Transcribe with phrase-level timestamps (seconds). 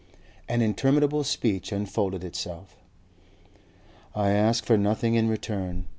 [0.49, 2.75] An interminable speech unfolded itself.
[4.15, 5.85] "I ask for nothing in return.